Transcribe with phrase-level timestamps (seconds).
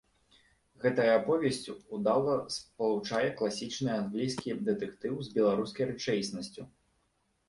[0.83, 6.67] Гэтая аповесць удала спалучае класічны англійскі дэтэктыў з беларускай рэчаіснасцю.